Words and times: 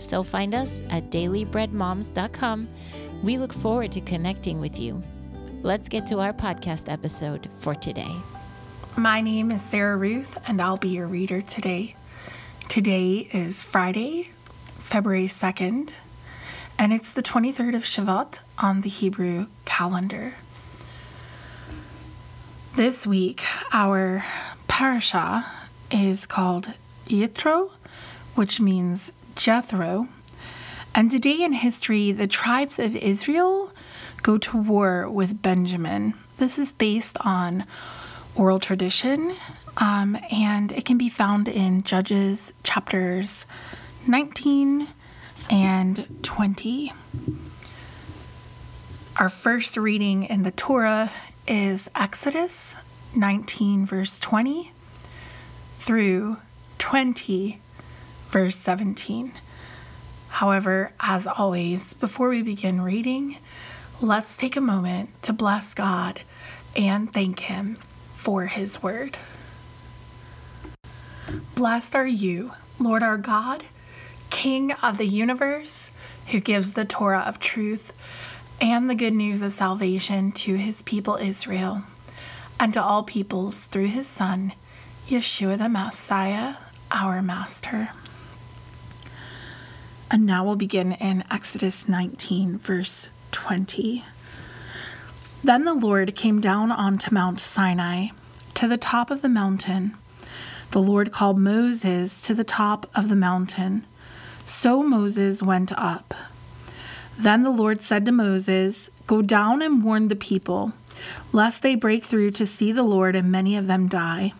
So 0.00 0.22
find 0.22 0.54
us 0.54 0.82
at 0.90 1.10
dailybreadmoms.com. 1.10 2.68
We 3.22 3.38
look 3.38 3.52
forward 3.52 3.92
to 3.92 4.00
connecting 4.00 4.60
with 4.60 4.78
you. 4.78 5.02
Let's 5.62 5.88
get 5.88 6.06
to 6.06 6.20
our 6.20 6.32
podcast 6.32 6.90
episode 6.90 7.48
for 7.58 7.74
today. 7.74 8.14
My 8.96 9.20
name 9.20 9.50
is 9.50 9.62
Sarah 9.62 9.96
Ruth, 9.96 10.38
and 10.48 10.60
I'll 10.60 10.78
be 10.78 10.88
your 10.88 11.06
reader 11.06 11.42
today. 11.42 11.96
Today 12.68 13.28
is 13.32 13.62
Friday, 13.62 14.30
February 14.78 15.26
2nd, 15.26 15.98
and 16.78 16.92
it's 16.92 17.12
the 17.12 17.22
23rd 17.22 17.76
of 17.76 17.84
Shvat 17.84 18.38
on 18.58 18.80
the 18.80 18.88
Hebrew 18.88 19.46
calendar. 19.66 20.34
This 22.74 23.06
week, 23.06 23.42
our 23.72 24.24
parasha 24.66 25.44
is 25.90 26.24
called 26.24 26.72
Yitro, 27.06 27.70
which 28.34 28.60
means 28.60 29.12
Jethro. 29.40 30.06
And 30.94 31.10
today 31.10 31.42
in 31.42 31.54
history, 31.54 32.12
the 32.12 32.26
tribes 32.26 32.78
of 32.78 32.94
Israel 32.94 33.72
go 34.22 34.36
to 34.36 34.58
war 34.58 35.08
with 35.08 35.40
Benjamin. 35.40 36.12
This 36.36 36.58
is 36.58 36.72
based 36.72 37.16
on 37.22 37.64
oral 38.34 38.60
tradition, 38.60 39.34
um, 39.78 40.18
and 40.30 40.72
it 40.72 40.84
can 40.84 40.98
be 40.98 41.08
found 41.08 41.48
in 41.48 41.82
Judges 41.82 42.52
chapters 42.64 43.46
19 44.06 44.88
and 45.50 46.18
20. 46.22 46.92
Our 49.16 49.30
first 49.30 49.74
reading 49.78 50.24
in 50.24 50.42
the 50.42 50.50
Torah 50.50 51.10
is 51.48 51.88
Exodus 51.94 52.76
19, 53.16 53.86
verse 53.86 54.18
20 54.18 54.72
through 55.78 56.36
20, 56.78 57.58
verse 58.30 58.56
17. 58.56 59.32
However, 60.28 60.92
as 61.00 61.26
always, 61.26 61.94
before 61.94 62.28
we 62.28 62.42
begin 62.42 62.80
reading, 62.80 63.38
let's 64.00 64.36
take 64.36 64.56
a 64.56 64.60
moment 64.60 65.22
to 65.22 65.32
bless 65.32 65.74
God 65.74 66.20
and 66.76 67.12
thank 67.12 67.40
Him 67.40 67.76
for 68.14 68.46
His 68.46 68.82
word. 68.82 69.18
Blessed 71.56 71.96
are 71.96 72.06
you, 72.06 72.52
Lord 72.78 73.02
our 73.02 73.18
God, 73.18 73.64
King 74.30 74.72
of 74.74 74.96
the 74.96 75.06
universe, 75.06 75.90
who 76.28 76.38
gives 76.38 76.74
the 76.74 76.84
Torah 76.84 77.24
of 77.26 77.40
truth 77.40 77.92
and 78.60 78.88
the 78.88 78.94
good 78.94 79.12
news 79.12 79.42
of 79.42 79.50
salvation 79.50 80.30
to 80.32 80.54
His 80.54 80.82
people 80.82 81.16
Israel 81.16 81.82
and 82.60 82.72
to 82.74 82.82
all 82.82 83.02
peoples 83.02 83.64
through 83.64 83.88
His 83.88 84.06
Son, 84.06 84.52
Yeshua 85.08 85.58
the 85.58 85.68
Messiah, 85.68 86.54
our 86.92 87.20
Master. 87.20 87.90
And 90.20 90.26
now 90.26 90.44
we'll 90.44 90.54
begin 90.54 90.92
in 90.92 91.24
Exodus 91.30 91.88
19, 91.88 92.58
verse 92.58 93.08
20. 93.32 94.04
Then 95.42 95.64
the 95.64 95.72
Lord 95.72 96.14
came 96.14 96.42
down 96.42 96.70
onto 96.70 97.14
Mount 97.14 97.40
Sinai, 97.40 98.08
to 98.52 98.68
the 98.68 98.76
top 98.76 99.10
of 99.10 99.22
the 99.22 99.30
mountain. 99.30 99.96
The 100.72 100.82
Lord 100.82 101.10
called 101.10 101.38
Moses 101.38 102.20
to 102.20 102.34
the 102.34 102.44
top 102.44 102.90
of 102.94 103.08
the 103.08 103.16
mountain. 103.16 103.86
So 104.44 104.82
Moses 104.82 105.42
went 105.42 105.72
up. 105.72 106.12
Then 107.16 107.40
the 107.40 107.48
Lord 107.48 107.80
said 107.80 108.04
to 108.04 108.12
Moses, 108.12 108.90
Go 109.06 109.22
down 109.22 109.62
and 109.62 109.82
warn 109.82 110.08
the 110.08 110.16
people, 110.16 110.74
lest 111.32 111.62
they 111.62 111.74
break 111.74 112.04
through 112.04 112.32
to 112.32 112.44
see 112.44 112.72
the 112.72 112.82
Lord 112.82 113.16
and 113.16 113.32
many 113.32 113.56
of 113.56 113.68
them 113.68 113.88
die. 113.88 114.34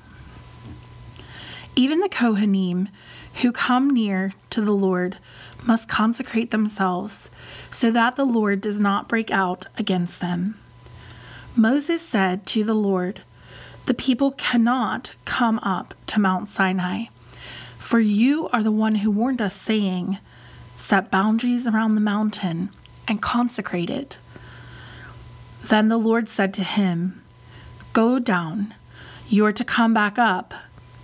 Even 1.74 2.00
the 2.00 2.10
Kohanim, 2.10 2.88
who 3.36 3.50
come 3.50 3.88
near 3.88 4.34
to 4.50 4.60
the 4.60 4.72
Lord, 4.72 5.18
must 5.66 5.88
consecrate 5.88 6.50
themselves, 6.50 7.30
so 7.70 7.90
that 7.90 8.16
the 8.16 8.24
Lord 8.24 8.60
does 8.60 8.80
not 8.80 9.08
break 9.08 9.30
out 9.30 9.66
against 9.78 10.20
them. 10.20 10.58
Moses 11.56 12.06
said 12.06 12.46
to 12.46 12.64
the 12.64 12.74
Lord, 12.74 13.22
The 13.86 13.94
people 13.94 14.32
cannot 14.32 15.14
come 15.24 15.58
up 15.60 15.94
to 16.06 16.20
Mount 16.20 16.48
Sinai, 16.48 17.06
for 17.78 18.00
you 18.00 18.48
are 18.48 18.62
the 18.62 18.72
one 18.72 18.96
who 18.96 19.10
warned 19.10 19.42
us, 19.42 19.54
saying, 19.54 20.18
Set 20.76 21.10
boundaries 21.10 21.66
around 21.66 21.94
the 21.94 22.00
mountain 22.00 22.70
and 23.06 23.20
consecrate 23.20 23.90
it. 23.90 24.18
Then 25.64 25.88
the 25.88 25.98
Lord 25.98 26.28
said 26.28 26.54
to 26.54 26.64
him, 26.64 27.22
Go 27.92 28.18
down, 28.18 28.74
you 29.28 29.44
are 29.44 29.52
to 29.52 29.64
come 29.64 29.92
back 29.92 30.18
up, 30.18 30.54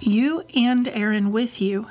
you 0.00 0.44
and 0.54 0.88
Aaron 0.88 1.32
with 1.32 1.60
you 1.60 1.88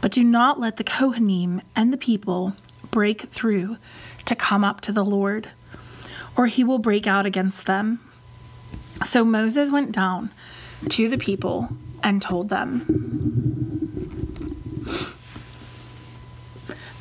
but 0.00 0.12
do 0.12 0.22
not 0.24 0.60
let 0.60 0.76
the 0.76 0.84
Kohanim 0.84 1.62
and 1.74 1.92
the 1.92 1.96
people 1.96 2.54
break 2.90 3.22
through 3.30 3.76
to 4.24 4.34
come 4.34 4.64
up 4.64 4.80
to 4.82 4.92
the 4.92 5.04
Lord, 5.04 5.50
or 6.36 6.46
he 6.46 6.62
will 6.64 6.78
break 6.78 7.06
out 7.06 7.26
against 7.26 7.66
them. 7.66 8.00
So 9.04 9.24
Moses 9.24 9.70
went 9.70 9.92
down 9.92 10.30
to 10.88 11.08
the 11.08 11.18
people 11.18 11.68
and 12.02 12.22
told 12.22 12.48
them. 12.48 12.84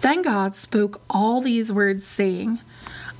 Then 0.01 0.21
God 0.21 0.55
spoke 0.55 1.01
all 1.09 1.41
these 1.41 1.71
words, 1.71 2.05
saying, 2.05 2.59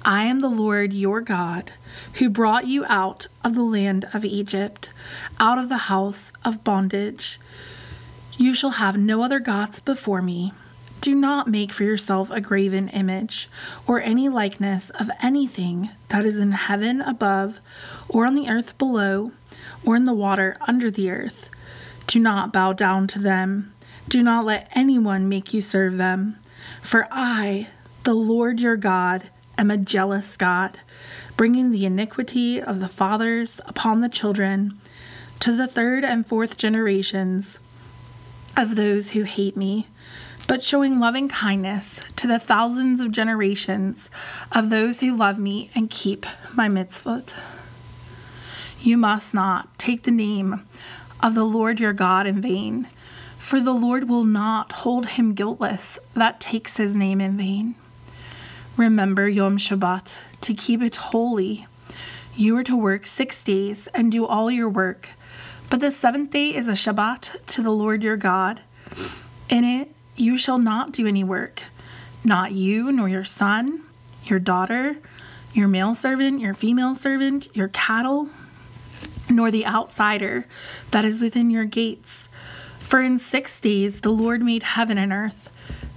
I 0.05 0.23
am 0.23 0.39
the 0.39 0.49
Lord 0.49 0.93
your 0.93 1.21
God, 1.21 1.73
who 2.13 2.29
brought 2.29 2.67
you 2.67 2.85
out 2.85 3.27
of 3.43 3.55
the 3.55 3.63
land 3.63 4.07
of 4.13 4.23
Egypt, 4.23 4.91
out 5.39 5.57
of 5.57 5.69
the 5.69 5.77
house 5.77 6.31
of 6.45 6.63
bondage. 6.63 7.39
You 8.39 8.53
shall 8.53 8.71
have 8.71 8.99
no 8.99 9.23
other 9.23 9.39
gods 9.39 9.79
before 9.79 10.21
me. 10.21 10.53
Do 11.01 11.15
not 11.15 11.47
make 11.47 11.71
for 11.71 11.83
yourself 11.83 12.29
a 12.29 12.39
graven 12.39 12.87
image, 12.89 13.49
or 13.87 13.99
any 13.99 14.29
likeness 14.29 14.91
of 14.91 15.09
anything 15.23 15.89
that 16.09 16.23
is 16.23 16.39
in 16.39 16.51
heaven 16.51 17.01
above, 17.01 17.59
or 18.07 18.27
on 18.27 18.35
the 18.35 18.47
earth 18.47 18.77
below, 18.77 19.31
or 19.83 19.95
in 19.95 20.03
the 20.03 20.13
water 20.13 20.55
under 20.67 20.91
the 20.91 21.09
earth. 21.09 21.49
Do 22.05 22.19
not 22.19 22.53
bow 22.53 22.73
down 22.73 23.07
to 23.07 23.19
them. 23.19 23.73
Do 24.07 24.21
not 24.21 24.45
let 24.45 24.69
anyone 24.75 25.27
make 25.27 25.51
you 25.51 25.59
serve 25.61 25.97
them. 25.97 26.37
For 26.83 27.07
I, 27.09 27.69
the 28.03 28.13
Lord 28.13 28.59
your 28.59 28.77
God, 28.77 29.31
am 29.57 29.71
a 29.71 29.77
jealous 29.77 30.37
God, 30.37 30.77
bringing 31.35 31.71
the 31.71 31.87
iniquity 31.87 32.61
of 32.61 32.81
the 32.81 32.87
fathers 32.87 33.59
upon 33.65 34.01
the 34.01 34.09
children 34.09 34.79
to 35.39 35.55
the 35.55 35.67
third 35.67 36.03
and 36.03 36.27
fourth 36.27 36.55
generations 36.57 37.59
of 38.57 38.75
those 38.75 39.11
who 39.11 39.23
hate 39.23 39.55
me, 39.55 39.87
but 40.47 40.63
showing 40.63 40.99
loving 40.99 41.29
kindness 41.29 42.01
to 42.15 42.27
the 42.27 42.39
thousands 42.39 42.99
of 42.99 43.11
generations 43.11 44.09
of 44.51 44.69
those 44.69 44.99
who 44.99 45.15
love 45.15 45.37
me 45.37 45.69
and 45.75 45.89
keep 45.89 46.25
my 46.53 46.67
mitzvot. 46.67 47.33
You 48.81 48.97
must 48.97 49.33
not 49.33 49.77
take 49.77 50.03
the 50.03 50.11
name 50.11 50.65
of 51.21 51.35
the 51.35 51.43
Lord 51.43 51.79
your 51.79 51.93
God 51.93 52.25
in 52.25 52.41
vain, 52.41 52.87
for 53.37 53.59
the 53.59 53.73
Lord 53.73 54.09
will 54.09 54.23
not 54.23 54.71
hold 54.71 55.07
him 55.09 55.33
guiltless 55.33 55.99
that 56.15 56.39
takes 56.39 56.77
his 56.77 56.95
name 56.95 57.21
in 57.21 57.37
vain. 57.37 57.75
Remember 58.75 59.27
Yom 59.27 59.57
Shabbat 59.57 60.19
to 60.41 60.53
keep 60.53 60.81
it 60.81 60.95
holy. 60.95 61.67
You 62.35 62.55
are 62.57 62.63
to 62.63 62.77
work 62.77 63.05
six 63.05 63.43
days 63.43 63.87
and 63.93 64.11
do 64.11 64.25
all 64.25 64.51
your 64.51 64.69
work 64.69 65.09
but 65.69 65.79
the 65.79 65.91
seventh 65.91 66.31
day 66.31 66.55
is 66.55 66.67
a 66.67 66.71
Shabbat 66.71 67.45
to 67.45 67.61
the 67.61 67.71
Lord 67.71 68.03
your 68.03 68.17
God. 68.17 68.61
In 69.49 69.63
it 69.63 69.91
you 70.15 70.37
shall 70.37 70.57
not 70.57 70.91
do 70.91 71.05
any 71.05 71.23
work, 71.23 71.63
not 72.23 72.53
you 72.53 72.91
nor 72.91 73.09
your 73.09 73.23
son, 73.23 73.83
your 74.23 74.39
daughter, 74.39 74.97
your 75.53 75.67
male 75.67 75.95
servant, 75.95 76.39
your 76.39 76.53
female 76.53 76.95
servant, 76.95 77.55
your 77.55 77.67
cattle, 77.69 78.29
nor 79.29 79.51
the 79.51 79.65
outsider 79.65 80.45
that 80.91 81.05
is 81.05 81.19
within 81.19 81.49
your 81.49 81.65
gates. 81.65 82.29
For 82.79 83.01
in 83.01 83.19
six 83.19 83.59
days 83.59 84.01
the 84.01 84.11
Lord 84.11 84.41
made 84.41 84.63
heaven 84.63 84.97
and 84.97 85.11
earth, 85.11 85.49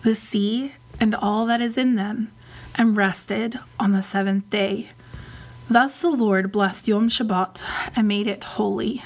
the 0.02 0.14
sea, 0.14 0.72
and 0.98 1.14
all 1.14 1.46
that 1.46 1.60
is 1.60 1.78
in 1.78 1.94
them, 1.94 2.32
and 2.74 2.96
rested 2.96 3.58
on 3.78 3.92
the 3.92 4.02
seventh 4.02 4.50
day. 4.50 4.88
Thus 5.68 6.00
the 6.00 6.10
Lord 6.10 6.50
blessed 6.50 6.88
Yom 6.88 7.08
Shabbat 7.08 7.62
and 7.96 8.08
made 8.08 8.26
it 8.26 8.42
holy. 8.42 9.04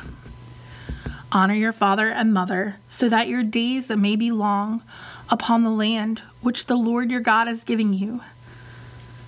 Honor 1.34 1.54
your 1.54 1.72
father 1.72 2.08
and 2.08 2.32
mother, 2.32 2.76
so 2.88 3.08
that 3.08 3.26
your 3.26 3.42
days 3.42 3.90
may 3.90 4.14
be 4.14 4.30
long 4.30 4.82
upon 5.28 5.64
the 5.64 5.70
land 5.70 6.22
which 6.40 6.66
the 6.66 6.76
Lord 6.76 7.10
your 7.10 7.20
God 7.20 7.48
is 7.48 7.64
giving 7.64 7.92
you. 7.92 8.20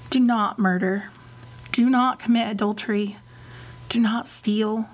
Do 0.09 0.21
not 0.21 0.57
murder. 0.57 1.11
Do 1.73 1.91
not 1.91 2.21
commit 2.21 2.49
adultery. 2.49 3.17
Do 3.89 3.99
not 3.99 4.29
steal. 4.29 4.89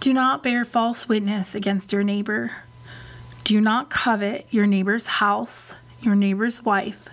Do 0.00 0.14
not 0.14 0.42
bear 0.42 0.64
false 0.64 1.08
witness 1.08 1.54
against 1.54 1.92
your 1.92 2.02
neighbor. 2.02 2.52
Do 3.44 3.60
not 3.60 3.90
covet 3.90 4.46
your 4.50 4.66
neighbor's 4.66 5.06
house, 5.06 5.74
your 6.00 6.14
neighbor's 6.14 6.62
wife, 6.62 7.06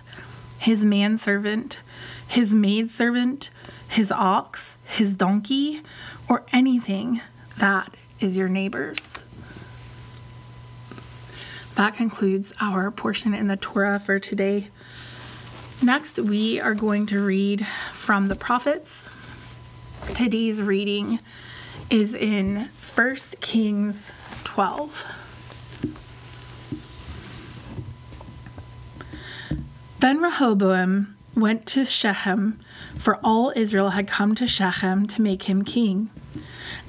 his 0.58 0.86
manservant, 0.86 1.80
his 2.26 2.54
maidservant, 2.54 3.50
his 3.90 4.10
ox, 4.10 4.78
his 4.84 5.14
donkey, 5.14 5.82
or 6.30 6.46
anything 6.50 7.20
that 7.58 7.94
is 8.22 8.36
your 8.38 8.48
neighbor's. 8.48 9.24
That 11.74 11.94
concludes 11.94 12.52
our 12.60 12.90
portion 12.90 13.34
in 13.34 13.48
the 13.48 13.56
Torah 13.56 13.98
for 13.98 14.18
today. 14.18 14.68
Next, 15.82 16.18
we 16.18 16.60
are 16.60 16.74
going 16.74 17.06
to 17.06 17.20
read 17.20 17.66
from 17.90 18.28
the 18.28 18.36
prophets. 18.36 19.08
Today's 20.14 20.62
reading 20.62 21.18
is 21.90 22.14
in 22.14 22.68
1 22.94 23.16
Kings 23.40 24.10
12. 24.44 25.04
Then 29.98 30.20
Rehoboam 30.20 31.16
went 31.34 31.66
to 31.66 31.84
Shechem, 31.84 32.58
for 32.98 33.16
all 33.24 33.52
Israel 33.56 33.90
had 33.90 34.06
come 34.06 34.34
to 34.34 34.46
Shechem 34.46 35.06
to 35.06 35.22
make 35.22 35.44
him 35.44 35.64
king. 35.64 36.10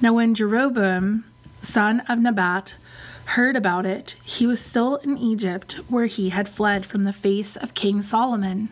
Now, 0.04 0.12
when 0.12 0.36
Jeroboam, 0.36 1.24
son 1.62 2.02
of 2.10 2.20
Nebat, 2.20 2.76
heard 3.24 3.56
about 3.56 3.86
it, 3.86 4.16
he 4.26 4.46
was 4.46 4.60
still 4.60 4.98
in 4.98 5.18
Egypt, 5.18 5.76
where 5.88 6.08
he 6.08 6.28
had 6.28 6.50
fled 6.50 6.86
from 6.86 7.06
the 7.06 7.14
face 7.14 7.56
of 7.56 7.74
King 7.74 8.02
Solomon, 8.02 8.68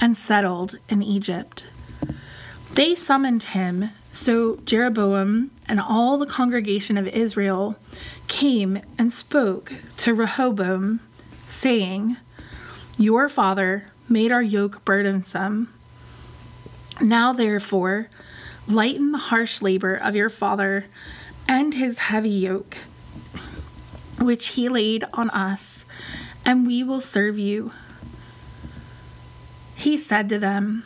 and 0.00 0.16
settled 0.16 0.76
in 0.88 1.02
Egypt. 1.02 1.66
They 2.72 2.94
summoned 2.94 3.42
him, 3.42 3.90
so 4.10 4.56
Jeroboam 4.64 5.50
and 5.68 5.82
all 5.82 6.16
the 6.16 6.24
congregation 6.24 6.96
of 6.96 7.08
Israel 7.08 7.76
came 8.26 8.80
and 8.96 9.12
spoke 9.12 9.70
to 9.98 10.14
Rehoboam, 10.14 11.00
saying, 11.44 12.16
Your 12.96 13.28
father 13.28 13.90
made 14.08 14.32
our 14.32 14.40
yoke 14.40 14.82
burdensome. 14.86 15.74
Now, 17.02 17.34
therefore, 17.34 18.08
lighten 18.66 19.12
the 19.12 19.18
harsh 19.18 19.60
labor 19.62 19.94
of 19.94 20.16
your 20.16 20.30
father 20.30 20.86
and 21.48 21.74
his 21.74 21.98
heavy 21.98 22.30
yoke 22.30 22.76
which 24.24 24.48
he 24.48 24.68
laid 24.68 25.04
on 25.12 25.30
us, 25.30 25.84
and 26.44 26.66
we 26.66 26.82
will 26.82 27.00
serve 27.00 27.38
you. 27.38 27.72
He 29.74 29.96
said 29.96 30.28
to 30.30 30.38
them, 30.38 30.84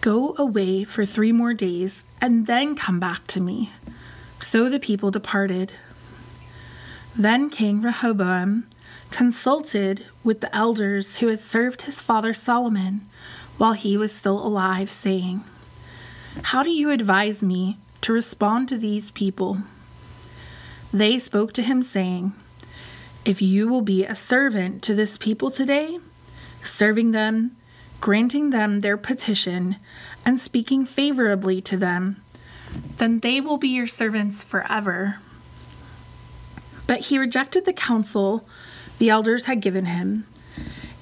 Go 0.00 0.34
away 0.38 0.84
for 0.84 1.04
three 1.04 1.32
more 1.32 1.54
days, 1.54 2.04
and 2.20 2.46
then 2.46 2.76
come 2.76 3.00
back 3.00 3.26
to 3.28 3.40
me. 3.40 3.72
So 4.40 4.68
the 4.68 4.78
people 4.78 5.10
departed. 5.10 5.72
Then 7.14 7.50
King 7.50 7.80
Rehoboam 7.80 8.66
consulted 9.10 10.06
with 10.22 10.40
the 10.40 10.54
elders 10.54 11.16
who 11.16 11.28
had 11.28 11.40
served 11.40 11.82
his 11.82 12.02
father 12.02 12.34
Solomon 12.34 13.02
while 13.56 13.72
he 13.72 13.96
was 13.96 14.12
still 14.12 14.44
alive, 14.44 14.90
saying, 14.90 15.42
How 16.42 16.62
do 16.62 16.70
you 16.70 16.90
advise 16.90 17.42
me 17.42 17.78
to 18.02 18.12
respond 18.12 18.68
to 18.68 18.78
these 18.78 19.10
people? 19.10 19.58
They 20.92 21.18
spoke 21.18 21.52
to 21.54 21.62
him, 21.62 21.82
saying, 21.82 22.32
if 23.24 23.42
you 23.42 23.68
will 23.68 23.82
be 23.82 24.04
a 24.04 24.14
servant 24.14 24.82
to 24.84 24.94
this 24.94 25.16
people 25.16 25.50
today, 25.50 25.98
serving 26.62 27.10
them, 27.10 27.56
granting 28.00 28.50
them 28.50 28.80
their 28.80 28.96
petition, 28.96 29.76
and 30.24 30.38
speaking 30.38 30.84
favorably 30.84 31.60
to 31.62 31.76
them, 31.76 32.22
then 32.98 33.18
they 33.20 33.40
will 33.40 33.58
be 33.58 33.68
your 33.68 33.88
servants 33.88 34.42
forever. 34.44 35.18
But 36.86 37.06
he 37.06 37.18
rejected 37.18 37.64
the 37.64 37.72
counsel 37.72 38.46
the 38.98 39.10
elders 39.10 39.46
had 39.46 39.60
given 39.60 39.86
him, 39.86 40.26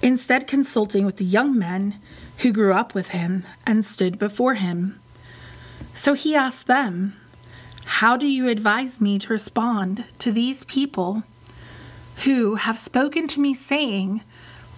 instead, 0.00 0.46
consulting 0.46 1.04
with 1.04 1.18
the 1.18 1.24
young 1.24 1.58
men 1.58 2.00
who 2.38 2.52
grew 2.52 2.72
up 2.72 2.94
with 2.94 3.08
him 3.08 3.44
and 3.66 3.84
stood 3.84 4.18
before 4.18 4.54
him. 4.54 5.00
So 5.94 6.12
he 6.12 6.34
asked 6.34 6.66
them, 6.66 7.16
How 7.84 8.16
do 8.16 8.26
you 8.26 8.48
advise 8.48 9.00
me 9.00 9.18
to 9.20 9.32
respond 9.32 10.04
to 10.18 10.30
these 10.30 10.64
people? 10.64 11.22
who 12.18 12.54
have 12.56 12.78
spoken 12.78 13.26
to 13.28 13.40
me, 13.40 13.54
saying, 13.54 14.22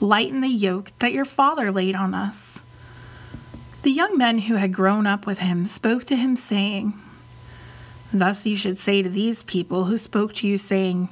Lighten 0.00 0.40
the 0.40 0.48
yoke 0.48 0.90
that 0.98 1.12
your 1.12 1.24
father 1.24 1.70
laid 1.72 1.94
on 1.94 2.14
us. 2.14 2.62
The 3.82 3.90
young 3.90 4.18
men 4.18 4.40
who 4.40 4.54
had 4.54 4.72
grown 4.72 5.06
up 5.06 5.26
with 5.26 5.38
him 5.38 5.64
spoke 5.64 6.04
to 6.06 6.16
him, 6.16 6.36
saying, 6.36 6.94
Thus 8.12 8.46
you 8.46 8.56
should 8.56 8.78
say 8.78 9.02
to 9.02 9.08
these 9.08 9.42
people 9.42 9.84
who 9.84 9.98
spoke 9.98 10.34
to 10.34 10.48
you, 10.48 10.58
saying, 10.58 11.08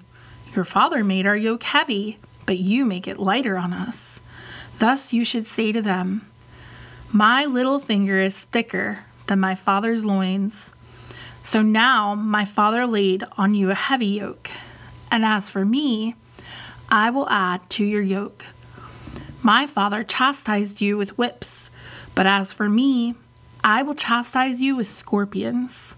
Your 0.55 0.65
father 0.65 1.05
made 1.05 1.27
our 1.27 1.37
yoke 1.37 1.63
heavy, 1.63 2.19
but 2.47 2.59
you 2.59 2.85
make 2.85 3.07
it 3.07 3.21
lighter 3.21 3.57
on 3.57 3.73
us. 3.73 4.21
Thus 4.79 5.13
you 5.13 5.25
should 5.25 5.47
say 5.47 5.73
to 5.73 5.81
them, 5.81 6.27
My 7.13 7.45
little 7.45 7.79
finger 7.79 8.19
is 8.21 8.39
thicker 8.39 9.01
than 9.27 9.41
my 9.41 9.55
father's 9.55 10.05
loins. 10.05 10.73
So 11.43 11.63
now 11.63 12.15
my 12.15 12.45
father 12.45 12.87
laid 12.87 13.25
on 13.37 13.55
you 13.55 13.71
a 13.71 13.75
heavy 13.75 14.07
yoke 14.07 14.51
and 15.15 15.25
as 15.25 15.49
for 15.49 15.65
me, 15.65 16.17
I 16.91 17.09
will 17.11 17.29
add 17.29 17.71
to 17.71 17.85
your 17.85 18.03
yoke. 18.03 18.45
My 19.43 19.65
father 19.65 20.03
chastised 20.03 20.81
you 20.81 20.97
with 20.97 21.17
whips, 21.17 21.71
but 22.17 22.27
as 22.27 22.53
for 22.53 22.69
me, 22.69 23.15
I 23.63 23.85
will 23.85 23.95
chastise 23.95 24.61
you 24.61 24.75
with 24.75 24.89
scorpions. 24.89 25.95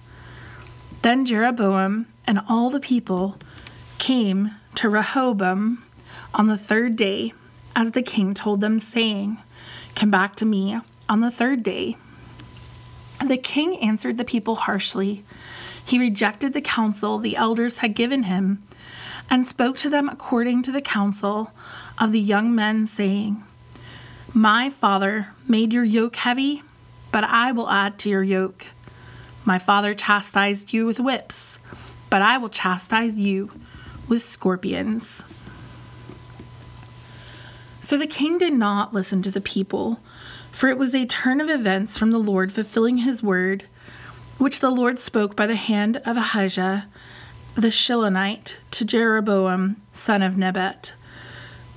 Then 1.00 1.24
Jeroboam 1.24 2.08
and 2.26 2.42
all 2.46 2.68
the 2.68 2.78
people 2.78 3.38
came 3.96 4.50
to 4.74 4.90
Rehoboam 4.90 5.82
on 6.34 6.46
the 6.46 6.58
third 6.58 6.94
day, 6.94 7.32
as 7.74 7.92
the 7.92 8.02
king 8.02 8.34
told 8.34 8.60
them, 8.60 8.78
saying, 8.78 9.38
Come 9.94 10.10
back 10.10 10.36
to 10.36 10.44
me 10.44 10.78
on 11.08 11.20
the 11.20 11.30
third 11.30 11.62
day. 11.62 11.96
The 13.24 13.36
king 13.36 13.76
answered 13.78 14.18
the 14.18 14.24
people 14.24 14.56
harshly. 14.56 15.24
He 15.84 15.98
rejected 15.98 16.52
the 16.52 16.60
counsel 16.60 17.18
the 17.18 17.36
elders 17.36 17.78
had 17.78 17.94
given 17.94 18.24
him 18.24 18.62
and 19.30 19.46
spoke 19.46 19.76
to 19.78 19.90
them 19.90 20.08
according 20.08 20.62
to 20.62 20.72
the 20.72 20.80
counsel 20.80 21.52
of 21.98 22.12
the 22.12 22.20
young 22.20 22.54
men, 22.54 22.86
saying, 22.86 23.42
My 24.34 24.70
father 24.70 25.28
made 25.48 25.72
your 25.72 25.84
yoke 25.84 26.16
heavy, 26.16 26.62
but 27.10 27.24
I 27.24 27.52
will 27.52 27.70
add 27.70 27.98
to 28.00 28.08
your 28.08 28.22
yoke. 28.22 28.66
My 29.44 29.58
father 29.58 29.94
chastised 29.94 30.72
you 30.72 30.86
with 30.86 31.00
whips, 31.00 31.58
but 32.10 32.22
I 32.22 32.38
will 32.38 32.48
chastise 32.48 33.18
you 33.18 33.50
with 34.08 34.22
scorpions. 34.22 35.22
So 37.80 37.96
the 37.96 38.06
king 38.08 38.38
did 38.38 38.52
not 38.52 38.92
listen 38.92 39.22
to 39.22 39.30
the 39.30 39.40
people, 39.40 40.00
for 40.56 40.70
it 40.70 40.78
was 40.78 40.94
a 40.94 41.04
turn 41.04 41.38
of 41.42 41.50
events 41.50 41.98
from 41.98 42.12
the 42.12 42.18
Lord 42.18 42.50
fulfilling 42.50 42.96
his 42.96 43.22
word, 43.22 43.64
which 44.38 44.60
the 44.60 44.70
Lord 44.70 44.98
spoke 44.98 45.36
by 45.36 45.46
the 45.46 45.54
hand 45.54 45.98
of 46.06 46.16
Ahijah 46.16 46.88
the 47.54 47.68
Shilonite 47.68 48.54
to 48.70 48.86
Jeroboam, 48.86 49.76
son 49.92 50.22
of 50.22 50.38
Nebat. 50.38 50.94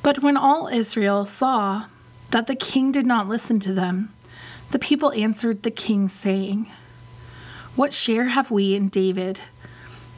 But 0.01 0.24
when 0.24 0.38
all 0.38 0.69
Israel 0.69 1.25
saw 1.25 1.88
that 2.31 2.48
the 2.48 2.55
king 2.55 2.93
did 2.93 3.05
not 3.05 3.27
listen 3.27 3.59
to 3.59 3.74
them, 3.74 4.13
the 4.71 4.79
people 4.79 5.12
answered 5.12 5.63
the 5.63 5.71
king, 5.71 6.07
saying, 6.07 6.71
What 7.75 7.93
share 7.93 8.27
have 8.27 8.50
we 8.50 8.75
in 8.75 8.88
David? 8.88 9.41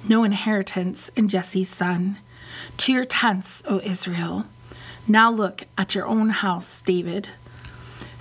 No 0.07 0.23
inheritance 0.23 1.09
in 1.15 1.29
Jesse's 1.29 1.69
son. 1.69 2.19
To 2.77 2.93
your 2.93 3.05
tents, 3.05 3.63
O 3.67 3.79
Israel. 3.83 4.45
Now 5.07 5.31
look 5.31 5.63
at 5.79 5.95
your 5.95 6.05
own 6.05 6.29
house, 6.29 6.83
David. 6.85 7.29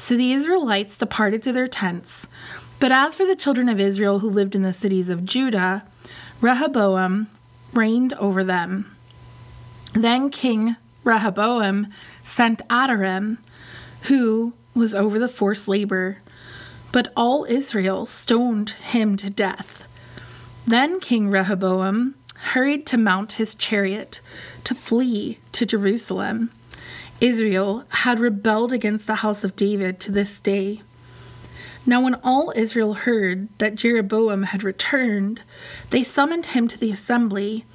So 0.00 0.16
the 0.16 0.33
Israelites 0.33 0.97
departed 0.97 1.42
to 1.42 1.52
their 1.52 1.69
tents. 1.69 2.26
But 2.78 2.90
as 2.90 3.14
for 3.14 3.26
the 3.26 3.37
children 3.37 3.69
of 3.69 3.78
Israel 3.78 4.21
who 4.21 4.30
lived 4.30 4.54
in 4.54 4.62
the 4.62 4.73
cities 4.73 5.11
of 5.11 5.26
Judah, 5.26 5.85
Rehoboam 6.40 7.26
reigned 7.75 8.14
over 8.14 8.42
them. 8.42 8.97
Then 9.92 10.30
King 10.30 10.76
Rehoboam 11.04 11.88
sent 12.25 12.66
Adoram, 12.69 13.37
who 14.04 14.54
was 14.75 14.95
over 14.95 15.19
the 15.19 15.28
forced 15.28 15.69
labor. 15.69 16.23
But 16.92 17.12
all 17.14 17.45
Israel 17.45 18.07
stoned 18.07 18.71
him 18.71 19.19
to 19.19 19.28
death. 19.28 19.87
Then 20.66 21.00
King 21.00 21.28
Rehoboam 21.28 22.14
hurried 22.37 22.87
to 22.87 22.97
mount 22.97 23.33
his 23.33 23.54
chariot 23.54 24.23
to 24.64 24.75
flee 24.75 25.40
to 25.52 25.66
Jerusalem. 25.66 26.50
Israel 27.21 27.85
had 27.91 28.19
rebelled 28.19 28.73
against 28.73 29.07
the 29.07 29.17
house 29.17 29.45
of 29.45 29.55
David 29.55 30.00
to 30.00 30.12
this 30.12 30.41
day. 30.41 30.81
Now, 31.85 32.00
when 32.00 32.15
all 32.17 32.53
Israel 32.57 32.95
heard 32.95 33.49
that 33.59 33.75
Jeroboam 33.75 34.45
had 34.45 34.65
returned, 34.65 35.43
they 35.91 36.03
summoned 36.03 36.47
him 36.47 36.67
to 36.69 36.79
the 36.79 36.91
assembly 36.91 37.67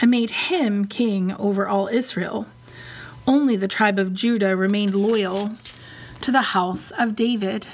and 0.00 0.10
made 0.10 0.30
him 0.30 0.86
king 0.86 1.32
over 1.38 1.66
all 1.66 1.88
Israel. 1.88 2.46
Only 3.26 3.56
the 3.56 3.68
tribe 3.68 3.98
of 3.98 4.12
Judah 4.12 4.54
remained 4.54 4.94
loyal 4.94 5.50
to 6.20 6.30
the 6.30 6.42
house 6.42 6.90
of 6.90 7.16
David. 7.16 7.64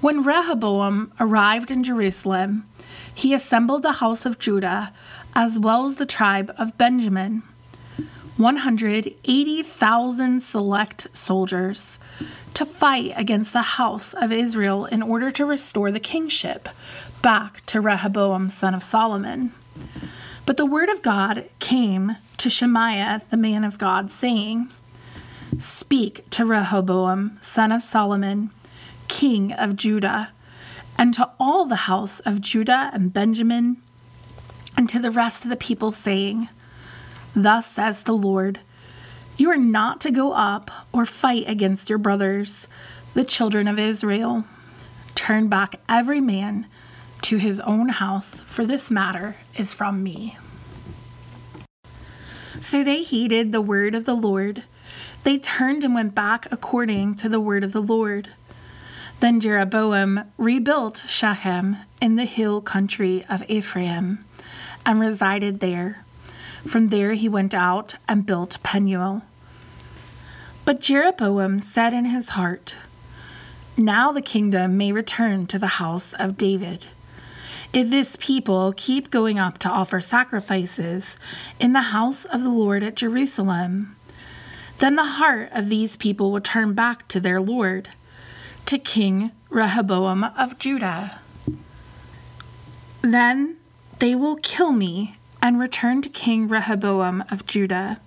When 0.00 0.24
Rehoboam 0.24 1.12
arrived 1.20 1.70
in 1.70 1.84
Jerusalem, 1.84 2.66
he 3.14 3.32
assembled 3.32 3.82
the 3.82 3.92
house 3.92 4.26
of 4.26 4.40
Judah 4.40 4.92
as 5.36 5.58
well 5.58 5.86
as 5.86 5.96
the 5.96 6.06
tribe 6.06 6.52
of 6.58 6.76
Benjamin. 6.76 7.44
180,000 8.36 10.40
select 10.40 11.16
soldiers 11.16 11.98
to 12.54 12.66
fight 12.66 13.12
against 13.16 13.52
the 13.52 13.62
house 13.62 14.14
of 14.14 14.32
Israel 14.32 14.86
in 14.86 15.02
order 15.02 15.30
to 15.30 15.46
restore 15.46 15.90
the 15.90 16.00
kingship 16.00 16.68
back 17.22 17.64
to 17.66 17.80
Rehoboam, 17.80 18.48
son 18.48 18.74
of 18.74 18.82
Solomon. 18.82 19.52
But 20.46 20.56
the 20.56 20.66
word 20.66 20.88
of 20.88 21.00
God 21.00 21.48
came 21.58 22.16
to 22.36 22.50
Shemaiah, 22.50 23.22
the 23.30 23.36
man 23.36 23.64
of 23.64 23.78
God, 23.78 24.10
saying, 24.10 24.70
Speak 25.58 26.28
to 26.30 26.44
Rehoboam, 26.44 27.38
son 27.40 27.72
of 27.72 27.82
Solomon, 27.82 28.50
king 29.08 29.52
of 29.52 29.76
Judah, 29.76 30.30
and 30.98 31.14
to 31.14 31.30
all 31.40 31.64
the 31.64 31.76
house 31.76 32.20
of 32.20 32.40
Judah 32.40 32.90
and 32.92 33.12
Benjamin, 33.12 33.78
and 34.76 34.88
to 34.90 34.98
the 34.98 35.10
rest 35.10 35.44
of 35.44 35.50
the 35.50 35.56
people, 35.56 35.92
saying, 35.92 36.48
Thus 37.34 37.66
says 37.66 38.02
the 38.02 38.16
Lord, 38.16 38.60
you 39.36 39.50
are 39.50 39.56
not 39.56 40.00
to 40.02 40.12
go 40.12 40.32
up 40.32 40.70
or 40.92 41.04
fight 41.04 41.48
against 41.48 41.88
your 41.88 41.98
brothers, 41.98 42.68
the 43.14 43.24
children 43.24 43.66
of 43.66 43.78
Israel. 43.78 44.44
Turn 45.14 45.48
back 45.48 45.80
every 45.88 46.20
man 46.20 46.66
to 47.22 47.38
his 47.38 47.58
own 47.60 47.88
house, 47.88 48.42
for 48.42 48.64
this 48.64 48.90
matter 48.90 49.36
is 49.56 49.74
from 49.74 50.02
me. 50.02 50.36
So 52.60 52.84
they 52.84 53.02
heeded 53.02 53.50
the 53.50 53.60
word 53.60 53.94
of 53.94 54.04
the 54.04 54.14
Lord. 54.14 54.64
They 55.24 55.38
turned 55.38 55.82
and 55.82 55.94
went 55.94 56.14
back 56.14 56.46
according 56.52 57.16
to 57.16 57.28
the 57.28 57.40
word 57.40 57.64
of 57.64 57.72
the 57.72 57.82
Lord. 57.82 58.28
Then 59.20 59.40
Jeroboam 59.40 60.24
rebuilt 60.38 61.02
Shechem 61.08 61.78
in 62.00 62.16
the 62.16 62.26
hill 62.26 62.60
country 62.60 63.24
of 63.28 63.48
Ephraim 63.48 64.24
and 64.84 65.00
resided 65.00 65.60
there. 65.60 66.04
From 66.66 66.88
there 66.88 67.12
he 67.12 67.28
went 67.28 67.54
out 67.54 67.96
and 68.08 68.26
built 68.26 68.58
Penuel. 68.62 69.22
But 70.64 70.80
Jeroboam 70.80 71.60
said 71.60 71.92
in 71.92 72.06
his 72.06 72.30
heart, 72.30 72.76
Now 73.76 74.12
the 74.12 74.22
kingdom 74.22 74.78
may 74.78 74.90
return 74.90 75.46
to 75.48 75.58
the 75.58 75.78
house 75.78 76.14
of 76.14 76.38
David. 76.38 76.86
If 77.72 77.90
this 77.90 78.16
people 78.16 78.72
keep 78.76 79.10
going 79.10 79.38
up 79.38 79.58
to 79.58 79.68
offer 79.68 80.00
sacrifices 80.00 81.18
in 81.60 81.72
the 81.72 81.90
house 81.92 82.24
of 82.24 82.42
the 82.42 82.48
Lord 82.48 82.82
at 82.82 82.94
Jerusalem, 82.94 83.96
then 84.78 84.96
the 84.96 85.04
heart 85.04 85.50
of 85.52 85.68
these 85.68 85.96
people 85.96 86.32
will 86.32 86.40
turn 86.40 86.72
back 86.72 87.08
to 87.08 87.20
their 87.20 87.40
Lord, 87.40 87.90
to 88.66 88.78
King 88.78 89.32
Rehoboam 89.50 90.24
of 90.24 90.58
Judah. 90.58 91.20
Then 93.02 93.56
they 93.98 94.14
will 94.14 94.36
kill 94.36 94.72
me 94.72 95.16
and 95.44 95.60
returned 95.60 96.02
to 96.02 96.08
King 96.08 96.48
Rehoboam 96.48 97.22
of 97.30 97.44
Judah. 97.44 98.00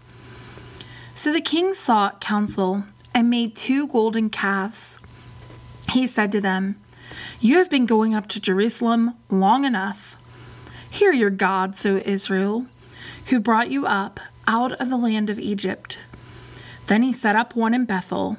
So 1.13 1.31
the 1.31 1.39
king 1.39 1.75
sought 1.75 2.19
counsel 2.19 2.85
and 3.13 3.29
made 3.29 3.55
two 3.55 3.87
golden 3.87 4.31
calves. 4.31 4.97
He 5.91 6.07
said 6.07 6.31
to 6.31 6.41
them, 6.41 6.77
You 7.39 7.59
have 7.59 7.69
been 7.69 7.85
going 7.85 8.15
up 8.15 8.25
to 8.29 8.41
Jerusalem 8.41 9.13
long 9.29 9.65
enough. 9.65 10.17
Hear 10.89 11.11
your 11.11 11.29
God, 11.29 11.75
O 11.85 11.97
Israel, 11.97 12.65
who 13.27 13.39
brought 13.39 13.69
you 13.69 13.85
up 13.85 14.19
out 14.47 14.71
of 14.71 14.89
the 14.89 14.97
land 14.97 15.29
of 15.29 15.37
Egypt. 15.37 15.99
Then 16.87 17.03
he 17.03 17.13
set 17.13 17.35
up 17.35 17.55
one 17.55 17.75
in 17.75 17.85
Bethel, 17.85 18.37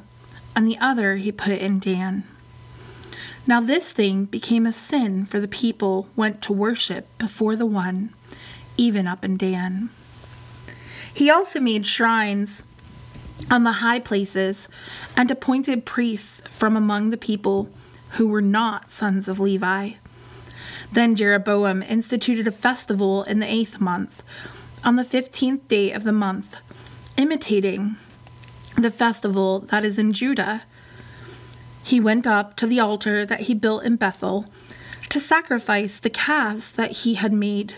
and 0.56 0.66
the 0.66 0.78
other 0.78 1.16
he 1.16 1.30
put 1.30 1.52
in 1.52 1.78
Dan. 1.78 2.24
Now 3.46 3.60
this 3.60 3.92
thing 3.92 4.24
became 4.24 4.66
a 4.66 4.72
sin, 4.72 5.24
for 5.24 5.38
the 5.38 5.46
people 5.46 6.08
went 6.16 6.42
to 6.42 6.52
worship 6.52 7.06
before 7.16 7.54
the 7.54 7.64
one 7.64 8.12
even 8.78 9.06
up 9.06 9.24
in 9.24 9.36
Dan. 9.36 9.90
He 11.12 11.28
also 11.28 11.60
made 11.60 11.86
shrines 11.86 12.62
on 13.50 13.64
the 13.64 13.72
high 13.72 14.00
places 14.00 14.68
and 15.16 15.30
appointed 15.30 15.84
priests 15.84 16.40
from 16.48 16.76
among 16.76 17.10
the 17.10 17.16
people 17.16 17.68
who 18.12 18.26
were 18.28 18.40
not 18.40 18.90
sons 18.90 19.28
of 19.28 19.38
Levi. 19.38 19.92
Then 20.92 21.14
Jeroboam 21.14 21.82
instituted 21.82 22.46
a 22.46 22.52
festival 22.52 23.24
in 23.24 23.40
the 23.40 23.52
eighth 23.52 23.80
month, 23.80 24.22
on 24.82 24.96
the 24.96 25.04
fifteenth 25.04 25.68
day 25.68 25.92
of 25.92 26.04
the 26.04 26.12
month, 26.12 26.56
imitating 27.16 27.96
the 28.76 28.90
festival 28.90 29.58
that 29.58 29.84
is 29.84 29.98
in 29.98 30.12
Judah. 30.12 30.62
He 31.82 32.00
went 32.00 32.26
up 32.26 32.54
to 32.56 32.66
the 32.66 32.80
altar 32.80 33.26
that 33.26 33.42
he 33.42 33.54
built 33.54 33.82
in 33.82 33.96
Bethel 33.96 34.46
to 35.08 35.18
sacrifice 35.18 35.98
the 35.98 36.10
calves 36.10 36.72
that 36.72 36.92
he 36.98 37.14
had 37.14 37.32
made 37.32 37.74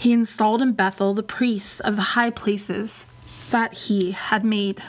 he 0.00 0.14
installed 0.14 0.62
in 0.62 0.72
Bethel 0.72 1.12
the 1.12 1.22
priests 1.22 1.78
of 1.78 1.94
the 1.94 2.16
high 2.16 2.30
places 2.30 3.04
that 3.50 3.74
he 3.74 4.12
had 4.12 4.42
made. 4.42 4.82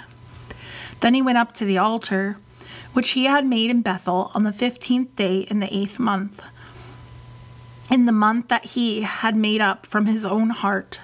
Then 1.01 1.13
he 1.13 1.21
went 1.21 1.37
up 1.37 1.51
to 1.55 1.65
the 1.65 1.77
altar, 1.77 2.37
which 2.93 3.09
he 3.09 3.25
had 3.25 3.45
made 3.45 3.69
in 3.69 3.81
Bethel 3.81 4.31
on 4.33 4.43
the 4.43 4.53
fifteenth 4.53 5.13
day 5.17 5.39
in 5.41 5.59
the 5.59 5.75
eighth 5.75 5.99
month, 5.99 6.41
in 7.91 8.05
the 8.05 8.13
month 8.13 8.47
that 8.47 8.63
he 8.67 9.01
had 9.01 9.35
made 9.35 9.59
up 9.59 9.85
from 9.85 10.05
his 10.05 10.23
own 10.23 10.51
heart, 10.51 11.01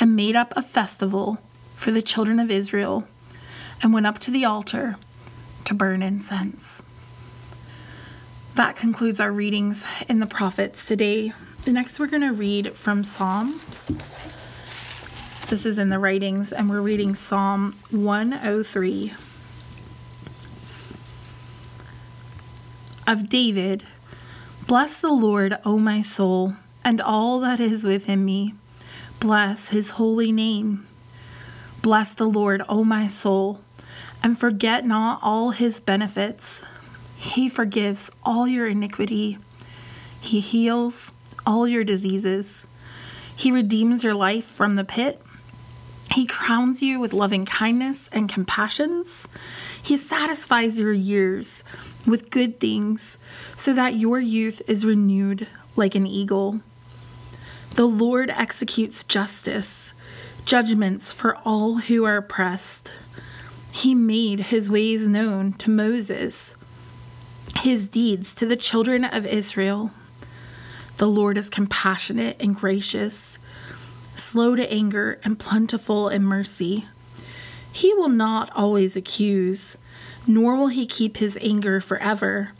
and 0.00 0.16
made 0.16 0.36
up 0.36 0.54
a 0.56 0.62
festival 0.62 1.36
for 1.74 1.90
the 1.90 2.00
children 2.00 2.40
of 2.40 2.50
Israel, 2.50 3.06
and 3.82 3.92
went 3.92 4.06
up 4.06 4.18
to 4.20 4.30
the 4.30 4.46
altar 4.46 4.96
to 5.66 5.74
burn 5.74 6.02
incense. 6.02 6.82
That 8.54 8.76
concludes 8.76 9.18
our 9.18 9.32
readings 9.32 9.84
in 10.08 10.20
the 10.20 10.26
prophets 10.26 10.86
today. 10.86 11.32
The 11.64 11.72
next, 11.72 11.98
we're 11.98 12.06
going 12.06 12.22
to 12.22 12.32
read 12.32 12.74
from 12.74 13.02
Psalms. 13.02 13.90
This 15.48 15.66
is 15.66 15.76
in 15.76 15.88
the 15.88 15.98
writings, 15.98 16.52
and 16.52 16.70
we're 16.70 16.80
reading 16.80 17.16
Psalm 17.16 17.74
103 17.90 19.12
of 23.08 23.28
David. 23.28 23.82
Bless 24.68 25.00
the 25.00 25.12
Lord, 25.12 25.58
O 25.64 25.76
my 25.76 26.00
soul, 26.00 26.54
and 26.84 27.00
all 27.00 27.40
that 27.40 27.58
is 27.58 27.82
within 27.82 28.24
me. 28.24 28.54
Bless 29.18 29.70
his 29.70 29.92
holy 29.92 30.30
name. 30.30 30.86
Bless 31.82 32.14
the 32.14 32.28
Lord, 32.28 32.62
O 32.68 32.84
my 32.84 33.08
soul, 33.08 33.62
and 34.22 34.38
forget 34.38 34.86
not 34.86 35.18
all 35.22 35.50
his 35.50 35.80
benefits. 35.80 36.62
He 37.24 37.48
forgives 37.48 38.10
all 38.22 38.46
your 38.46 38.66
iniquity. 38.66 39.38
He 40.20 40.40
heals 40.40 41.10
all 41.46 41.66
your 41.66 41.82
diseases. 41.82 42.66
He 43.34 43.50
redeems 43.50 44.04
your 44.04 44.14
life 44.14 44.44
from 44.44 44.76
the 44.76 44.84
pit. 44.84 45.20
He 46.12 46.26
crowns 46.26 46.82
you 46.82 47.00
with 47.00 47.14
loving 47.14 47.46
kindness 47.46 48.10
and 48.12 48.28
compassions. 48.28 49.26
He 49.82 49.96
satisfies 49.96 50.78
your 50.78 50.92
years 50.92 51.64
with 52.06 52.30
good 52.30 52.60
things 52.60 53.16
so 53.56 53.72
that 53.72 53.96
your 53.96 54.20
youth 54.20 54.60
is 54.68 54.84
renewed 54.84 55.48
like 55.76 55.94
an 55.94 56.06
eagle. 56.06 56.60
The 57.72 57.86
Lord 57.86 58.28
executes 58.30 59.02
justice, 59.02 59.94
judgments 60.44 61.10
for 61.10 61.38
all 61.38 61.78
who 61.78 62.04
are 62.04 62.18
oppressed. 62.18 62.92
He 63.72 63.94
made 63.94 64.40
his 64.40 64.70
ways 64.70 65.08
known 65.08 65.54
to 65.54 65.70
Moses, 65.70 66.54
his 67.64 67.88
deeds 67.88 68.34
to 68.34 68.44
the 68.44 68.56
children 68.56 69.04
of 69.06 69.24
Israel. 69.24 69.90
The 70.98 71.08
Lord 71.08 71.38
is 71.38 71.48
compassionate 71.48 72.36
and 72.38 72.54
gracious, 72.54 73.38
slow 74.16 74.54
to 74.54 74.70
anger, 74.70 75.18
and 75.24 75.38
plentiful 75.38 76.10
in 76.10 76.24
mercy. 76.24 76.84
He 77.72 77.94
will 77.94 78.10
not 78.10 78.50
always 78.54 78.96
accuse, 78.96 79.78
nor 80.26 80.56
will 80.56 80.66
he 80.66 80.84
keep 80.84 81.16
his 81.16 81.38
anger 81.40 81.80
forever. 81.80 82.52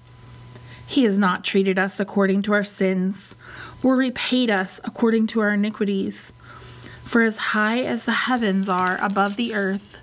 He 0.86 1.04
has 1.04 1.18
not 1.18 1.44
treated 1.44 1.78
us 1.78 2.00
according 2.00 2.40
to 2.44 2.54
our 2.54 2.64
sins, 2.64 3.36
or 3.82 3.96
repaid 3.96 4.48
us 4.48 4.80
according 4.84 5.26
to 5.28 5.40
our 5.40 5.52
iniquities. 5.52 6.32
For 7.02 7.20
as 7.20 7.36
high 7.52 7.80
as 7.80 8.06
the 8.06 8.12
heavens 8.12 8.70
are 8.70 8.96
above 9.02 9.36
the 9.36 9.54
earth, 9.54 10.00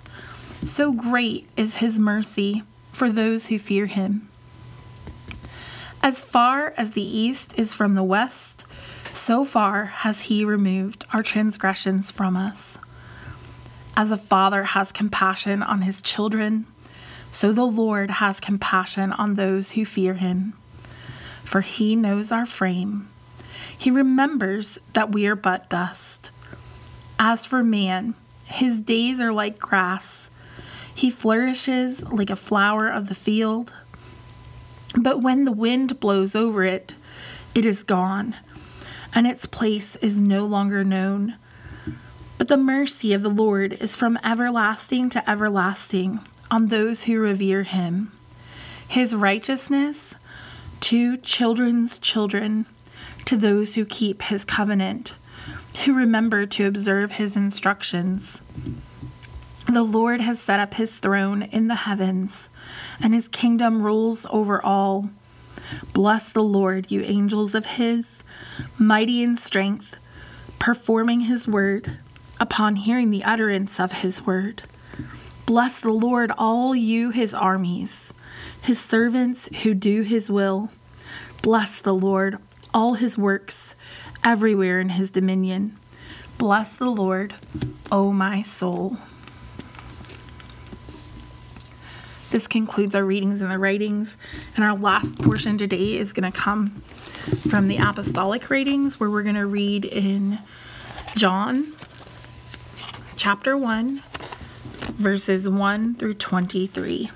So 0.64 0.92
great 0.92 1.48
is 1.56 1.78
his 1.78 1.98
mercy 1.98 2.62
for 2.92 3.10
those 3.10 3.48
who 3.48 3.58
fear 3.58 3.86
him. 3.86 4.28
As 6.02 6.20
far 6.20 6.74
as 6.76 6.92
the 6.92 7.02
east 7.02 7.56
is 7.56 7.74
from 7.74 7.94
the 7.94 8.02
west, 8.02 8.64
so 9.12 9.44
far 9.44 9.84
has 9.84 10.22
he 10.22 10.44
removed 10.44 11.04
our 11.12 11.22
transgressions 11.22 12.10
from 12.10 12.36
us. 12.36 12.78
As 13.96 14.10
a 14.10 14.16
father 14.16 14.64
has 14.64 14.90
compassion 14.90 15.62
on 15.62 15.82
his 15.82 16.02
children, 16.02 16.66
so 17.30 17.52
the 17.52 17.66
Lord 17.66 18.10
has 18.10 18.40
compassion 18.40 19.12
on 19.12 19.34
those 19.34 19.72
who 19.72 19.84
fear 19.84 20.14
him. 20.14 20.54
For 21.44 21.60
he 21.60 21.94
knows 21.94 22.32
our 22.32 22.46
frame. 22.46 23.08
He 23.76 23.90
remembers 23.90 24.78
that 24.94 25.12
we 25.12 25.26
are 25.26 25.36
but 25.36 25.68
dust. 25.70 26.30
As 27.18 27.46
for 27.46 27.62
man, 27.62 28.14
his 28.46 28.80
days 28.80 29.20
are 29.20 29.32
like 29.32 29.58
grass. 29.58 30.30
He 30.94 31.10
flourishes 31.10 32.06
like 32.10 32.30
a 32.30 32.36
flower 32.36 32.88
of 32.88 33.08
the 33.08 33.14
field. 33.14 33.72
But 34.94 35.20
when 35.22 35.44
the 35.44 35.52
wind 35.52 36.00
blows 36.00 36.34
over 36.34 36.64
it, 36.64 36.94
it 37.54 37.64
is 37.64 37.82
gone, 37.82 38.34
and 39.14 39.26
its 39.26 39.46
place 39.46 39.96
is 39.96 40.20
no 40.20 40.44
longer 40.44 40.84
known. 40.84 41.36
But 42.38 42.48
the 42.48 42.56
mercy 42.56 43.12
of 43.12 43.22
the 43.22 43.28
Lord 43.28 43.74
is 43.74 43.96
from 43.96 44.18
everlasting 44.24 45.10
to 45.10 45.30
everlasting 45.30 46.20
on 46.50 46.66
those 46.66 47.04
who 47.04 47.18
revere 47.18 47.62
him. 47.62 48.12
His 48.88 49.14
righteousness 49.14 50.16
to 50.80 51.16
children's 51.16 51.98
children, 51.98 52.66
to 53.24 53.36
those 53.36 53.74
who 53.74 53.84
keep 53.84 54.22
his 54.22 54.44
covenant, 54.44 55.14
who 55.84 55.94
remember 55.94 56.44
to 56.44 56.66
observe 56.66 57.12
his 57.12 57.36
instructions. 57.36 58.42
The 59.68 59.82
Lord 59.82 60.20
has 60.20 60.40
set 60.40 60.60
up 60.60 60.74
his 60.74 60.98
throne 60.98 61.42
in 61.42 61.68
the 61.68 61.74
heavens, 61.74 62.50
and 63.00 63.14
his 63.14 63.28
kingdom 63.28 63.82
rules 63.82 64.26
over 64.30 64.62
all. 64.64 65.10
Bless 65.92 66.32
the 66.32 66.42
Lord, 66.42 66.90
you 66.90 67.02
angels 67.02 67.54
of 67.54 67.66
his, 67.66 68.24
mighty 68.76 69.22
in 69.22 69.36
strength, 69.36 69.98
performing 70.58 71.20
his 71.20 71.46
word 71.46 71.98
upon 72.40 72.76
hearing 72.76 73.10
the 73.10 73.24
utterance 73.24 73.78
of 73.78 73.92
his 73.92 74.26
word. 74.26 74.62
Bless 75.46 75.80
the 75.80 75.92
Lord, 75.92 76.32
all 76.36 76.74
you 76.74 77.10
his 77.10 77.32
armies, 77.32 78.12
his 78.60 78.80
servants 78.80 79.48
who 79.62 79.74
do 79.74 80.02
his 80.02 80.28
will. 80.28 80.70
Bless 81.40 81.80
the 81.80 81.94
Lord, 81.94 82.38
all 82.74 82.94
his 82.94 83.16
works, 83.16 83.76
everywhere 84.24 84.80
in 84.80 84.90
his 84.90 85.10
dominion. 85.10 85.76
Bless 86.36 86.76
the 86.76 86.90
Lord, 86.90 87.34
O 87.90 88.12
my 88.12 88.42
soul. 88.42 88.98
This 92.32 92.48
concludes 92.48 92.94
our 92.94 93.04
readings 93.04 93.42
and 93.42 93.50
the 93.50 93.58
writings, 93.58 94.16
and 94.56 94.64
our 94.64 94.74
last 94.74 95.18
portion 95.18 95.58
today 95.58 95.98
is 95.98 96.14
going 96.14 96.32
to 96.32 96.36
come 96.36 96.70
from 97.50 97.68
the 97.68 97.76
apostolic 97.76 98.48
writings, 98.48 98.98
where 98.98 99.10
we're 99.10 99.22
going 99.22 99.34
to 99.34 99.44
read 99.44 99.84
in 99.84 100.38
John 101.14 101.74
chapter 103.16 103.54
1, 103.54 104.02
verses 104.94 105.46
1 105.46 105.94
through 105.96 106.14
23. 106.14 107.10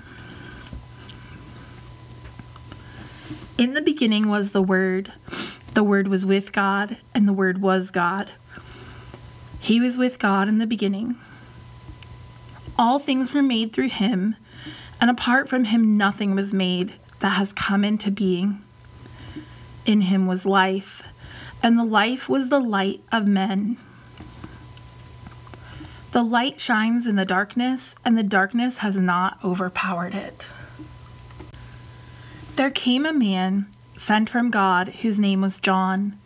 In 3.57 3.73
the 3.73 3.81
beginning 3.81 4.29
was 4.29 4.51
the 4.51 4.61
Word. 4.61 5.13
The 5.73 5.83
Word 5.83 6.09
was 6.09 6.27
with 6.27 6.53
God, 6.53 6.97
and 7.15 7.27
the 7.27 7.33
Word 7.33 7.59
was 7.59 7.89
God. 7.89 8.29
He 9.59 9.79
was 9.79 9.97
with 9.97 10.19
God 10.19 10.47
in 10.47 10.59
the 10.59 10.67
beginning. 10.67 11.17
All 12.77 12.99
things 12.99 13.33
were 13.33 13.41
made 13.41 13.73
through 13.73 13.89
him, 13.89 14.35
and 14.99 15.09
apart 15.09 15.47
from 15.47 15.65
him, 15.65 15.97
nothing 15.97 16.35
was 16.35 16.53
made 16.53 16.93
that 17.19 17.31
has 17.31 17.53
come 17.53 17.83
into 17.83 18.11
being. 18.11 18.61
In 19.85 20.01
him 20.01 20.27
was 20.27 20.45
life, 20.45 21.01
and 21.63 21.77
the 21.77 21.83
life 21.83 22.27
was 22.27 22.49
the 22.49 22.59
light 22.59 23.01
of 23.11 23.27
men. 23.27 23.77
The 26.11 26.23
light 26.23 26.59
shines 26.59 27.05
in 27.05 27.15
the 27.15 27.25
darkness, 27.25 27.95
and 28.03 28.17
the 28.17 28.23
darkness 28.23 28.79
has 28.79 28.97
not 28.97 29.37
overpowered 29.43 30.15
it. 30.15 30.51
There 32.55 32.71
came 32.71 33.05
a 33.05 33.13
man 33.13 33.67
sent 33.97 34.29
from 34.29 34.49
God 34.49 34.89
whose 35.01 35.19
name 35.19 35.41
was 35.41 35.59
John. 35.59 36.17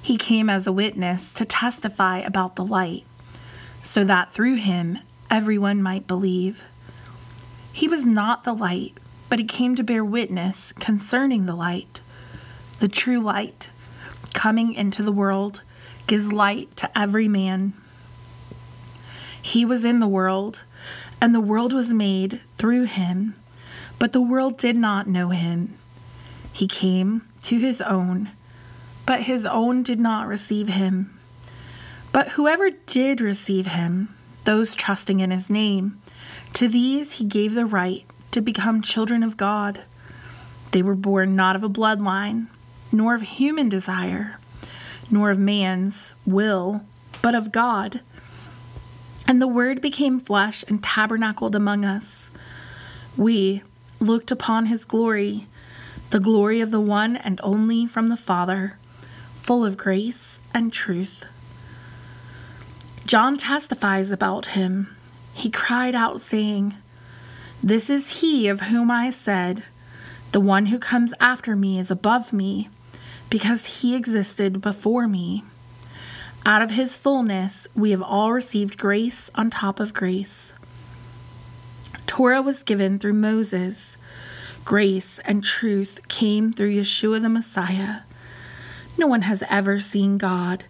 He 0.00 0.16
came 0.16 0.48
as 0.48 0.66
a 0.66 0.72
witness 0.72 1.32
to 1.34 1.44
testify 1.44 2.18
about 2.18 2.56
the 2.56 2.64
light, 2.64 3.04
so 3.82 4.04
that 4.04 4.32
through 4.32 4.56
him 4.56 4.98
everyone 5.30 5.82
might 5.82 6.06
believe. 6.06 6.64
He 7.74 7.88
was 7.88 8.06
not 8.06 8.44
the 8.44 8.52
light, 8.52 9.00
but 9.28 9.40
he 9.40 9.44
came 9.44 9.74
to 9.74 9.82
bear 9.82 10.04
witness 10.04 10.72
concerning 10.74 11.46
the 11.46 11.56
light. 11.56 12.00
The 12.78 12.86
true 12.86 13.18
light, 13.18 13.68
coming 14.32 14.74
into 14.74 15.02
the 15.02 15.10
world, 15.10 15.64
gives 16.06 16.32
light 16.32 16.76
to 16.76 16.96
every 16.96 17.26
man. 17.26 17.72
He 19.42 19.64
was 19.64 19.84
in 19.84 19.98
the 19.98 20.06
world, 20.06 20.62
and 21.20 21.34
the 21.34 21.40
world 21.40 21.72
was 21.72 21.92
made 21.92 22.40
through 22.58 22.84
him, 22.84 23.34
but 23.98 24.12
the 24.12 24.22
world 24.22 24.56
did 24.56 24.76
not 24.76 25.08
know 25.08 25.30
him. 25.30 25.76
He 26.52 26.68
came 26.68 27.22
to 27.42 27.58
his 27.58 27.82
own, 27.82 28.30
but 29.04 29.22
his 29.22 29.44
own 29.44 29.82
did 29.82 29.98
not 29.98 30.28
receive 30.28 30.68
him. 30.68 31.18
But 32.12 32.28
whoever 32.28 32.70
did 32.70 33.20
receive 33.20 33.66
him, 33.66 34.14
those 34.44 34.76
trusting 34.76 35.18
in 35.18 35.32
his 35.32 35.50
name, 35.50 36.00
to 36.54 36.68
these 36.68 37.14
he 37.14 37.24
gave 37.24 37.54
the 37.54 37.66
right 37.66 38.04
to 38.30 38.40
become 38.40 38.82
children 38.82 39.22
of 39.22 39.36
God. 39.36 39.84
They 40.72 40.82
were 40.82 40.94
born 40.94 41.36
not 41.36 41.56
of 41.56 41.62
a 41.62 41.68
bloodline, 41.68 42.46
nor 42.90 43.14
of 43.14 43.22
human 43.22 43.68
desire, 43.68 44.38
nor 45.10 45.30
of 45.30 45.38
man's 45.38 46.14
will, 46.24 46.84
but 47.22 47.34
of 47.34 47.52
God. 47.52 48.00
And 49.26 49.40
the 49.40 49.48
Word 49.48 49.80
became 49.80 50.20
flesh 50.20 50.64
and 50.68 50.82
tabernacled 50.82 51.54
among 51.54 51.84
us. 51.84 52.30
We 53.16 53.62
looked 54.00 54.30
upon 54.30 54.66
his 54.66 54.84
glory, 54.84 55.46
the 56.10 56.20
glory 56.20 56.60
of 56.60 56.70
the 56.70 56.80
one 56.80 57.16
and 57.16 57.40
only 57.42 57.86
from 57.86 58.08
the 58.08 58.16
Father, 58.16 58.78
full 59.36 59.64
of 59.64 59.76
grace 59.76 60.40
and 60.54 60.72
truth. 60.72 61.24
John 63.06 63.36
testifies 63.36 64.10
about 64.10 64.46
him. 64.46 64.96
He 65.34 65.50
cried 65.50 65.94
out, 65.94 66.20
saying, 66.20 66.74
This 67.62 67.90
is 67.90 68.20
he 68.20 68.48
of 68.48 68.62
whom 68.62 68.90
I 68.90 69.10
said, 69.10 69.64
The 70.32 70.40
one 70.40 70.66
who 70.66 70.78
comes 70.78 71.12
after 71.20 71.54
me 71.56 71.78
is 71.78 71.90
above 71.90 72.32
me, 72.32 72.70
because 73.28 73.80
he 73.80 73.96
existed 73.96 74.60
before 74.60 75.08
me. 75.08 75.44
Out 76.46 76.62
of 76.62 76.70
his 76.70 76.96
fullness, 76.96 77.66
we 77.74 77.90
have 77.90 78.02
all 78.02 78.32
received 78.32 78.78
grace 78.78 79.28
on 79.34 79.50
top 79.50 79.80
of 79.80 79.92
grace. 79.92 80.52
Torah 82.06 82.42
was 82.42 82.62
given 82.62 82.98
through 82.98 83.14
Moses. 83.14 83.96
Grace 84.64 85.18
and 85.20 85.42
truth 85.42 86.06
came 86.08 86.52
through 86.52 86.74
Yeshua 86.74 87.20
the 87.20 87.28
Messiah. 87.28 88.02
No 88.96 89.06
one 89.06 89.22
has 89.22 89.42
ever 89.50 89.80
seen 89.80 90.16
God, 90.16 90.64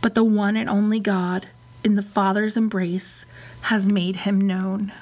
but 0.00 0.14
the 0.14 0.24
one 0.24 0.56
and 0.56 0.70
only 0.70 0.98
God, 0.98 1.48
in 1.84 1.94
the 1.94 2.02
Father's 2.02 2.56
embrace, 2.56 3.26
has 3.62 3.88
made 3.88 4.16
him 4.16 4.40
known. 4.40 4.92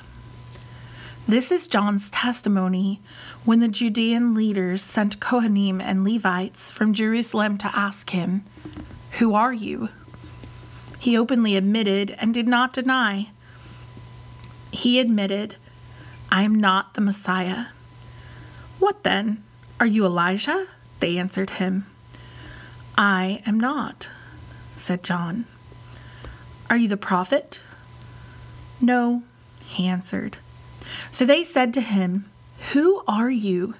This 1.28 1.52
is 1.52 1.68
John's 1.68 2.10
testimony 2.10 3.00
when 3.44 3.60
the 3.60 3.68
Judean 3.68 4.34
leaders 4.34 4.82
sent 4.82 5.20
Kohanim 5.20 5.80
and 5.80 6.02
Levites 6.02 6.70
from 6.70 6.92
Jerusalem 6.92 7.56
to 7.58 7.70
ask 7.72 8.10
him, 8.10 8.42
who 9.12 9.34
are 9.34 9.52
you? 9.52 9.90
He 10.98 11.16
openly 11.16 11.56
admitted 11.56 12.16
and 12.18 12.34
did 12.34 12.48
not 12.48 12.72
deny. 12.72 13.28
He 14.72 14.98
admitted, 14.98 15.56
I 16.30 16.42
am 16.42 16.54
not 16.54 16.94
the 16.94 17.00
Messiah. 17.00 17.66
What 18.78 19.02
then? 19.02 19.42
Are 19.78 19.86
you 19.86 20.04
Elijah? 20.04 20.66
They 21.00 21.16
answered 21.16 21.50
him. 21.50 21.86
I 22.98 23.42
am 23.46 23.58
not, 23.58 24.08
said 24.76 25.02
John. 25.02 25.46
Are 26.70 26.76
you 26.76 26.86
the 26.86 26.96
prophet? 26.96 27.60
No, 28.80 29.24
he 29.62 29.88
answered. 29.88 30.38
So 31.10 31.26
they 31.26 31.42
said 31.42 31.74
to 31.74 31.80
him, 31.80 32.30
Who 32.72 33.02
are 33.08 33.28
you? 33.30 33.74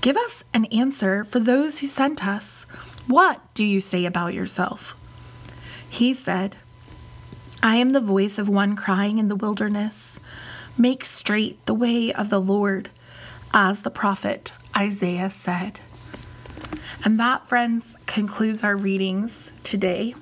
Give 0.00 0.16
us 0.16 0.42
an 0.52 0.64
answer 0.66 1.22
for 1.22 1.38
those 1.38 1.78
who 1.78 1.86
sent 1.86 2.26
us. 2.26 2.64
What 3.06 3.40
do 3.54 3.64
you 3.64 3.80
say 3.80 4.04
about 4.04 4.34
yourself? 4.34 4.96
He 5.88 6.12
said, 6.12 6.56
I 7.62 7.76
am 7.76 7.90
the 7.90 8.00
voice 8.00 8.36
of 8.36 8.48
one 8.48 8.74
crying 8.74 9.18
in 9.18 9.28
the 9.28 9.36
wilderness, 9.36 10.18
Make 10.76 11.04
straight 11.04 11.64
the 11.66 11.72
way 11.72 12.12
of 12.12 12.30
the 12.30 12.40
Lord, 12.40 12.90
as 13.54 13.82
the 13.82 13.90
prophet 13.90 14.52
Isaiah 14.76 15.30
said. 15.30 15.78
And 17.04 17.18
that, 17.20 17.46
friends, 17.46 17.96
concludes 18.06 18.64
our 18.64 18.76
readings 18.76 19.52
today. 19.62 20.14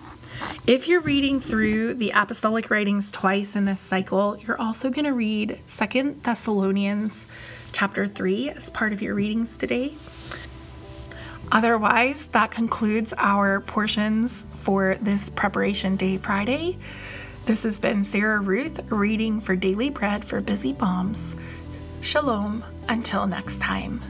If 0.67 0.87
you're 0.87 1.01
reading 1.01 1.41
through 1.41 1.95
the 1.95 2.13
apostolic 2.15 2.71
writings 2.71 3.11
twice 3.11 3.57
in 3.57 3.65
this 3.65 3.81
cycle, 3.81 4.37
you're 4.39 4.61
also 4.61 4.91
going 4.91 5.05
to 5.05 5.13
read 5.13 5.59
Second 5.67 6.23
Thessalonians 6.23 7.27
chapter 7.73 8.07
3 8.07 8.51
as 8.51 8.71
part 8.71 8.93
of 8.93 9.03
your 9.03 9.15
readings 9.15 9.57
today. 9.57 9.95
Otherwise, 11.51 12.29
that 12.29 12.51
concludes 12.51 13.13
our 13.19 13.61
portions 13.61 14.47
for 14.53 14.95
this 15.03 15.31
preparation 15.31 15.97
day 15.97 16.17
Friday. 16.17 16.79
This 17.45 17.65
has 17.65 17.79
been 17.79 18.05
Sarah 18.05 18.41
Ruth 18.41 18.81
reading 18.91 19.41
for 19.41 19.57
Daily 19.57 19.91
Bread 19.91 20.25
for 20.25 20.41
Busy 20.41 20.75
Moms. 20.75 21.37
Shalom 22.01 22.65
until 22.89 23.27
next 23.27 23.61
time. 23.61 24.01